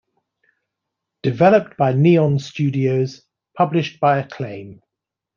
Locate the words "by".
1.77-1.93, 3.99-4.17